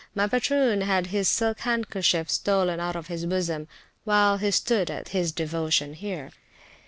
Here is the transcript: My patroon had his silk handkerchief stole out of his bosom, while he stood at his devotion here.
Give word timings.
My 0.15 0.25
patroon 0.25 0.81
had 0.81 1.05
his 1.13 1.27
silk 1.27 1.59
handkerchief 1.59 2.27
stole 2.27 2.71
out 2.71 2.95
of 2.95 3.05
his 3.05 3.27
bosom, 3.27 3.67
while 4.03 4.37
he 4.37 4.49
stood 4.49 4.89
at 4.89 5.09
his 5.09 5.31
devotion 5.31 5.93
here. 5.93 6.31